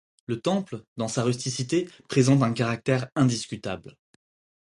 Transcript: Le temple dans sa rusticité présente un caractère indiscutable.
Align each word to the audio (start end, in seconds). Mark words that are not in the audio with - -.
Le 0.25 0.41
temple 0.41 0.81
dans 0.97 1.07
sa 1.07 1.21
rusticité 1.21 1.87
présente 2.09 2.41
un 2.41 2.53
caractère 2.53 3.07
indiscutable. 3.15 3.95